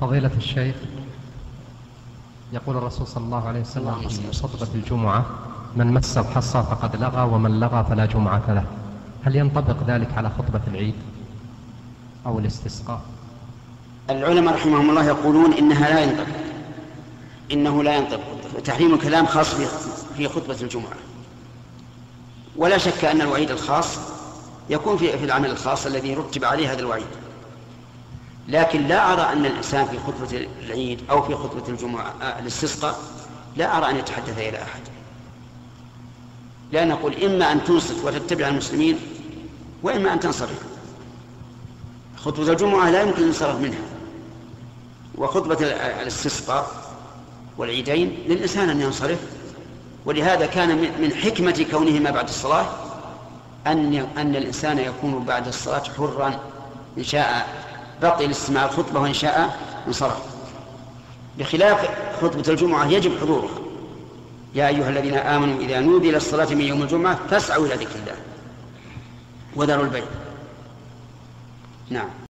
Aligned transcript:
فضيلة 0.00 0.30
الشيخ 0.36 0.74
يقول 2.52 2.76
الرسول 2.76 3.06
صلى 3.06 3.24
الله 3.24 3.48
عليه 3.48 3.60
وسلم 3.60 4.08
في 4.08 4.32
خطبة 4.42 4.68
الجمعة 4.74 5.26
من 5.76 5.86
مس 5.94 6.18
الحصى 6.18 6.62
فقد 6.62 6.96
لغى 6.96 7.22
ومن 7.22 7.60
لغى 7.60 7.86
فلا 7.90 8.06
جمعة 8.06 8.42
له. 8.48 8.64
هل 9.24 9.36
ينطبق 9.36 9.76
ذلك 9.86 10.08
على 10.16 10.30
خطبة 10.38 10.60
العيد 10.68 10.94
أو 12.26 12.38
الاستسقاء؟ 12.38 13.00
العلماء 14.10 14.54
رحمهم 14.54 14.90
الله 14.90 15.04
يقولون 15.04 15.52
إنها 15.52 15.88
لا 15.88 16.00
ينطبق 16.00 16.36
إنه 17.52 17.82
لا 17.82 17.96
ينطبق. 17.96 18.60
تحريم 18.64 18.94
الكلام 18.94 19.26
خاص 19.26 19.54
في 20.16 20.28
خطبة 20.28 20.56
الجمعة. 20.62 20.96
ولا 22.56 22.78
شك 22.78 23.04
أن 23.04 23.20
الوعيد 23.20 23.50
الخاص 23.50 23.98
يكون 24.70 24.96
في 24.96 25.24
العمل 25.24 25.50
الخاص 25.50 25.86
الذي 25.86 26.14
رتب 26.14 26.44
عليه 26.44 26.72
هذا 26.72 26.80
الوعيد. 26.80 27.06
لكن 28.48 28.86
لا 28.86 29.12
أرى 29.12 29.22
أن 29.32 29.46
الإنسان 29.46 29.86
في 29.86 29.98
خطبة 29.98 30.46
العيد 30.62 31.00
أو 31.10 31.22
في 31.22 31.34
خطبة 31.34 31.68
الجمعة 31.68 32.14
آه، 32.22 32.38
الاستسقاء 32.38 32.98
لا 33.56 33.78
أرى 33.78 33.90
أن 33.90 33.96
يتحدث 33.96 34.38
إلى 34.38 34.62
أحد. 34.62 34.80
لا 36.72 36.84
نقول 36.84 37.14
إما 37.24 37.52
أن 37.52 37.64
تنصت 37.64 38.04
وتتبع 38.04 38.48
المسلمين 38.48 38.98
وإما 39.82 40.12
أن 40.12 40.20
تنصرف. 40.20 40.62
خطبة 42.16 42.52
الجمعة 42.52 42.90
لا 42.90 43.02
يمكن 43.02 43.22
الانصراف 43.22 43.60
منها. 43.60 43.80
وخطبة 45.18 45.58
الاستسقاء 46.02 46.70
والعيدين 47.58 48.18
للإنسان 48.28 48.70
أن 48.70 48.80
ينصرف. 48.80 49.18
ولهذا 50.06 50.46
كان 50.46 50.78
من 50.78 51.14
حكمة 51.14 51.66
كونهما 51.70 52.10
بعد 52.10 52.28
الصلاة 52.28 52.66
أن 53.66 54.06
أن 54.16 54.36
الإنسان 54.36 54.78
يكون 54.78 55.24
بعد 55.24 55.46
الصلاة 55.46 55.82
حرا 55.98 56.38
إن 56.98 57.04
شاء 57.04 57.46
بقي 58.02 58.26
لاستماع 58.26 58.64
الخطبة 58.64 59.00
وإن 59.00 59.14
شاء 59.14 59.58
انصرف. 59.86 60.22
بخلاف 61.38 61.90
خطبة 62.22 62.44
الجمعة 62.48 62.86
يجب 62.86 63.20
حضورها. 63.20 63.58
يا 64.54 64.68
أيها 64.68 64.88
الذين 64.88 65.14
آمنوا 65.14 65.60
إذا 65.60 65.80
نودي 65.80 66.10
للصلاة 66.10 66.54
من 66.54 66.60
يوم 66.60 66.82
الجمعة 66.82 67.18
فاسعوا 67.30 67.66
إلى 67.66 67.74
ذكر 67.74 67.98
الله. 67.98 68.16
وذروا 69.56 69.84
البيع. 69.84 70.04
نعم. 71.90 72.29